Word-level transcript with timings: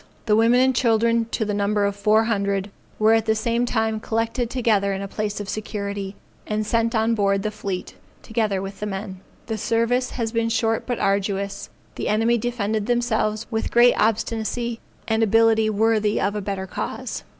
The 0.25 0.35
women 0.35 0.59
and 0.61 0.75
children 0.75 1.25
to 1.25 1.45
the 1.45 1.53
number 1.53 1.85
of 1.85 1.95
four 1.95 2.23
hundred, 2.23 2.71
were 2.97 3.13
at 3.13 3.27
the 3.27 3.35
same 3.35 3.67
time 3.67 3.99
collected 3.99 4.49
together 4.49 4.93
in 4.93 5.01
a 5.03 5.07
place 5.07 5.39
of 5.39 5.47
security, 5.47 6.15
and 6.47 6.65
sent 6.65 6.95
on 6.95 7.13
board 7.13 7.43
the 7.43 7.51
fleet, 7.51 7.93
together 8.23 8.63
with 8.63 8.79
the 8.79 8.87
men. 8.87 9.19
The 9.45 9.59
service 9.59 10.09
has 10.09 10.31
been 10.31 10.49
short 10.49 10.87
but 10.87 10.97
arduous; 10.97 11.69
the 11.97 12.07
enemy 12.07 12.39
defended 12.39 12.87
themselves 12.87 13.45
with 13.51 13.69
great 13.69 13.93
obstinacy 13.93 14.79
and 15.07 15.21
ability 15.21 15.69
worthy 15.69 16.19
of 16.19 16.33
a 16.35 16.41
better 16.41 16.65
cause. 16.65 17.23